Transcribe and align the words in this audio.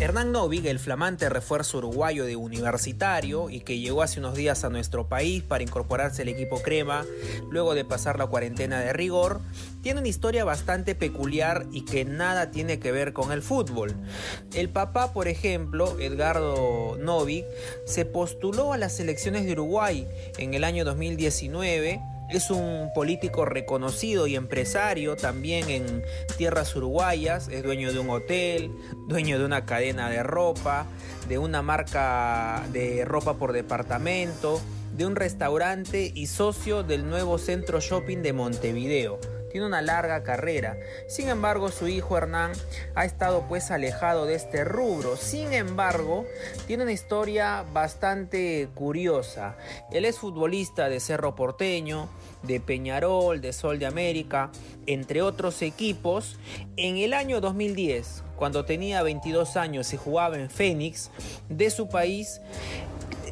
Hernán 0.00 0.32
Novik, 0.32 0.64
el 0.64 0.78
flamante 0.78 1.28
refuerzo 1.28 1.76
uruguayo 1.76 2.24
de 2.24 2.34
Universitario 2.34 3.50
y 3.50 3.60
que 3.60 3.78
llegó 3.78 4.00
hace 4.02 4.18
unos 4.18 4.34
días 4.34 4.64
a 4.64 4.70
nuestro 4.70 5.08
país 5.08 5.42
para 5.42 5.62
incorporarse 5.62 6.22
al 6.22 6.28
equipo 6.28 6.62
crema 6.62 7.04
luego 7.50 7.74
de 7.74 7.84
pasar 7.84 8.18
la 8.18 8.26
cuarentena 8.26 8.80
de 8.80 8.94
rigor, 8.94 9.42
tiene 9.82 10.00
una 10.00 10.08
historia 10.08 10.42
bastante 10.46 10.94
peculiar 10.94 11.66
y 11.70 11.84
que 11.84 12.06
nada 12.06 12.50
tiene 12.50 12.78
que 12.78 12.92
ver 12.92 13.12
con 13.12 13.30
el 13.30 13.42
fútbol. 13.42 13.94
El 14.54 14.70
papá, 14.70 15.12
por 15.12 15.28
ejemplo, 15.28 16.00
Edgardo 16.00 16.96
Novik, 16.98 17.44
se 17.84 18.06
postuló 18.06 18.72
a 18.72 18.78
las 18.78 18.98
elecciones 19.00 19.44
de 19.44 19.52
Uruguay 19.52 20.08
en 20.38 20.54
el 20.54 20.64
año 20.64 20.86
2019 20.86 22.00
es 22.32 22.50
un 22.50 22.90
político 22.94 23.44
reconocido 23.44 24.26
y 24.26 24.36
empresario 24.36 25.16
también 25.16 25.68
en 25.68 26.02
tierras 26.36 26.74
uruguayas. 26.76 27.48
Es 27.48 27.62
dueño 27.62 27.92
de 27.92 27.98
un 27.98 28.10
hotel, 28.10 28.70
dueño 29.08 29.38
de 29.38 29.44
una 29.44 29.66
cadena 29.66 30.10
de 30.10 30.22
ropa, 30.22 30.86
de 31.28 31.38
una 31.38 31.62
marca 31.62 32.64
de 32.72 33.04
ropa 33.04 33.34
por 33.34 33.52
departamento, 33.52 34.60
de 34.96 35.06
un 35.06 35.16
restaurante 35.16 36.12
y 36.14 36.26
socio 36.26 36.82
del 36.82 37.08
nuevo 37.08 37.38
centro 37.38 37.80
shopping 37.80 38.18
de 38.18 38.32
Montevideo 38.32 39.18
tiene 39.50 39.66
una 39.66 39.82
larga 39.82 40.22
carrera. 40.22 40.76
Sin 41.08 41.28
embargo, 41.28 41.70
su 41.70 41.88
hijo 41.88 42.16
Hernán 42.16 42.52
ha 42.94 43.04
estado 43.04 43.46
pues 43.48 43.70
alejado 43.70 44.26
de 44.26 44.34
este 44.34 44.64
rubro. 44.64 45.16
Sin 45.16 45.52
embargo, 45.52 46.24
tiene 46.66 46.84
una 46.84 46.92
historia 46.92 47.64
bastante 47.72 48.68
curiosa. 48.74 49.56
Él 49.92 50.04
es 50.04 50.18
futbolista 50.18 50.88
de 50.88 51.00
Cerro 51.00 51.34
Porteño, 51.34 52.08
de 52.42 52.60
Peñarol, 52.60 53.40
de 53.40 53.52
Sol 53.52 53.78
de 53.78 53.86
América, 53.86 54.50
entre 54.86 55.22
otros 55.22 55.62
equipos. 55.62 56.38
En 56.76 56.96
el 56.96 57.12
año 57.12 57.40
2010, 57.40 58.22
cuando 58.36 58.64
tenía 58.64 59.02
22 59.02 59.56
años 59.56 59.92
y 59.92 59.96
jugaba 59.96 60.36
en 60.36 60.48
Fénix 60.48 61.10
de 61.48 61.70
su 61.70 61.88
país, 61.88 62.40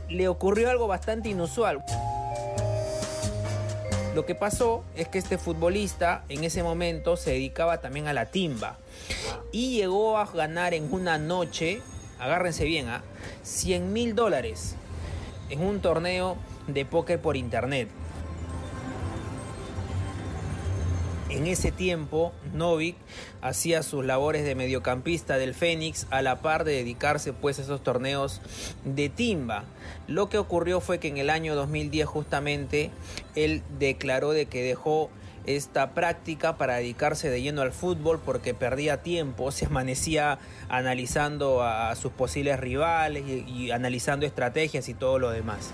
le 0.08 0.28
ocurrió 0.28 0.70
algo 0.70 0.86
bastante 0.86 1.28
inusual. 1.28 1.82
Lo 4.18 4.26
que 4.26 4.34
pasó 4.34 4.82
es 4.96 5.06
que 5.06 5.18
este 5.18 5.38
futbolista 5.38 6.24
en 6.28 6.42
ese 6.42 6.64
momento 6.64 7.16
se 7.16 7.30
dedicaba 7.30 7.80
también 7.80 8.08
a 8.08 8.12
la 8.12 8.26
timba 8.26 8.76
y 9.52 9.76
llegó 9.76 10.18
a 10.18 10.26
ganar 10.26 10.74
en 10.74 10.92
una 10.92 11.18
noche, 11.18 11.82
agárrense 12.18 12.64
bien, 12.64 12.88
¿ah? 12.88 13.04
100 13.44 13.92
mil 13.92 14.16
dólares 14.16 14.74
en 15.50 15.60
un 15.60 15.80
torneo 15.80 16.36
de 16.66 16.84
póker 16.84 17.20
por 17.20 17.36
internet. 17.36 17.88
En 21.30 21.46
ese 21.46 21.72
tiempo, 21.72 22.32
Novik 22.54 22.96
hacía 23.42 23.82
sus 23.82 24.02
labores 24.02 24.44
de 24.44 24.54
mediocampista 24.54 25.36
del 25.36 25.54
Fénix 25.54 26.06
a 26.10 26.22
la 26.22 26.40
par 26.40 26.64
de 26.64 26.72
dedicarse 26.72 27.34
pues 27.34 27.58
a 27.58 27.62
esos 27.62 27.82
torneos 27.82 28.40
de 28.84 29.10
timba. 29.10 29.64
Lo 30.06 30.30
que 30.30 30.38
ocurrió 30.38 30.80
fue 30.80 30.98
que 30.98 31.08
en 31.08 31.18
el 31.18 31.28
año 31.28 31.54
2010 31.54 32.06
justamente 32.06 32.90
él 33.34 33.62
declaró 33.78 34.30
de 34.30 34.46
que 34.46 34.62
dejó 34.62 35.10
esta 35.44 35.90
práctica 35.90 36.56
para 36.56 36.76
dedicarse 36.76 37.28
de 37.28 37.42
lleno 37.42 37.60
al 37.60 37.72
fútbol 37.72 38.20
porque 38.24 38.54
perdía 38.54 39.02
tiempo, 39.02 39.50
se 39.50 39.66
amanecía 39.66 40.38
analizando 40.70 41.62
a 41.62 41.94
sus 41.96 42.12
posibles 42.12 42.58
rivales 42.58 43.24
y, 43.26 43.44
y 43.50 43.70
analizando 43.70 44.24
estrategias 44.24 44.88
y 44.88 44.94
todo 44.94 45.18
lo 45.18 45.30
demás. 45.30 45.72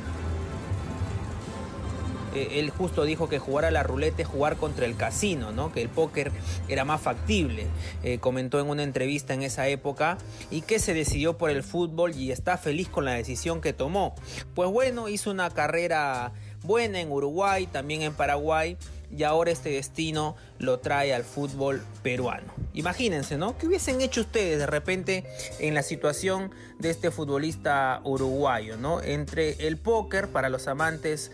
Eh, 2.35 2.61
él 2.61 2.71
justo 2.71 3.05
dijo 3.05 3.29
que 3.29 3.39
jugar 3.39 3.65
a 3.65 3.71
la 3.71 3.83
ruleta 3.83 4.23
es 4.23 4.29
jugar 4.29 4.57
contra 4.57 4.87
el 4.87 4.97
casino, 4.97 5.53
¿no? 5.53 5.73
que 5.73 5.83
el 5.83 5.89
póker 5.89 6.33
era 6.69 6.85
más 6.85 7.01
factible. 7.01 7.67
Eh, 8.03 8.19
comentó 8.19 8.61
en 8.61 8.69
una 8.69 8.83
entrevista 8.83 9.35
en 9.35 9.43
esa 9.43 9.69
época 9.69 10.19
y 10.51 10.63
que 10.63 10.79
se 10.79 10.95
decidió 10.95 11.39
por 11.39 11.51
el 11.51 11.63
fútbol 11.63 12.15
y 12.15 12.33
está 12.33 12.59
feliz 12.59 12.89
con 12.89 13.05
la 13.05 13.13
decisión 13.13 13.61
que 13.61 13.73
tomó. 13.73 14.15
Pues 14.55 14.71
bueno, 14.71 15.09
hizo 15.09 15.31
una 15.31 15.51
carrera 15.51 16.33
buena 16.63 17.01
en 17.01 17.13
Uruguay, 17.13 17.67
también 17.67 18.03
en 18.03 18.15
Paraguay 18.15 18.77
y 19.17 19.23
ahora 19.25 19.51
este 19.51 19.71
destino 19.71 20.37
lo 20.59 20.81
trae 20.81 21.15
al 21.15 21.25
fútbol 21.25 21.83
peruano. 22.03 22.53
Imagínense, 22.73 23.37
¿no? 23.37 23.57
¿Qué 23.57 23.67
hubiesen 23.67 24.01
hecho 24.01 24.23
ustedes 24.23 24.59
de 24.59 24.67
repente 24.67 25.25
en 25.59 25.75
la 25.75 25.83
situación 25.83 26.51
de 26.79 26.91
este 26.91 27.11
futbolista 27.11 28.01
uruguayo, 28.05 28.77
¿no? 28.77 29.01
Entre 29.03 29.67
el 29.67 29.77
póker 29.77 30.29
para 30.29 30.49
los 30.49 30.67
amantes 30.69 31.31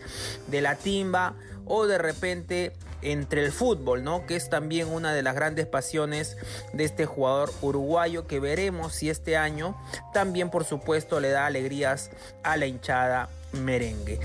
de 0.47 0.61
la 0.61 0.75
timba 0.75 1.35
o 1.65 1.87
de 1.87 1.97
repente 1.97 2.73
entre 3.01 3.43
el 3.43 3.51
fútbol, 3.51 4.03
¿no? 4.03 4.25
Que 4.25 4.35
es 4.35 4.49
también 4.49 4.87
una 4.87 5.13
de 5.13 5.23
las 5.23 5.35
grandes 5.35 5.65
pasiones 5.65 6.37
de 6.73 6.83
este 6.83 7.05
jugador 7.05 7.51
uruguayo 7.61 8.27
que 8.27 8.39
veremos 8.39 8.93
si 8.93 9.09
este 9.09 9.37
año 9.37 9.75
también 10.13 10.49
por 10.49 10.65
supuesto 10.65 11.19
le 11.19 11.29
da 11.29 11.47
alegrías 11.47 12.11
a 12.43 12.57
la 12.57 12.67
hinchada 12.67 13.29
merengue. 13.53 14.19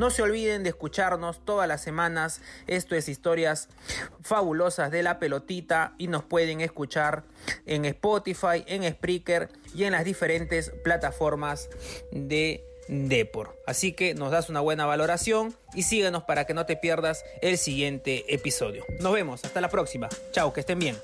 No 0.00 0.08
se 0.08 0.22
olviden 0.22 0.62
de 0.62 0.70
escucharnos 0.70 1.44
todas 1.44 1.68
las 1.68 1.82
semanas. 1.82 2.40
Esto 2.66 2.94
es 2.94 3.06
historias 3.06 3.68
fabulosas 4.22 4.90
de 4.90 5.02
la 5.02 5.18
pelotita 5.18 5.92
y 5.98 6.06
nos 6.06 6.24
pueden 6.24 6.62
escuchar 6.62 7.24
en 7.66 7.84
Spotify, 7.84 8.64
en 8.66 8.90
Spreaker 8.90 9.50
y 9.74 9.84
en 9.84 9.92
las 9.92 10.06
diferentes 10.06 10.72
plataformas 10.82 11.68
de 12.12 12.64
Depor. 12.88 13.60
Así 13.66 13.92
que 13.92 14.14
nos 14.14 14.30
das 14.30 14.48
una 14.48 14.60
buena 14.60 14.86
valoración 14.86 15.54
y 15.74 15.82
síguenos 15.82 16.22
para 16.22 16.46
que 16.46 16.54
no 16.54 16.64
te 16.64 16.76
pierdas 16.76 17.22
el 17.42 17.58
siguiente 17.58 18.24
episodio. 18.32 18.86
Nos 19.00 19.12
vemos, 19.12 19.44
hasta 19.44 19.60
la 19.60 19.68
próxima. 19.68 20.08
Chao, 20.32 20.54
que 20.54 20.60
estén 20.60 20.78
bien. 20.78 20.96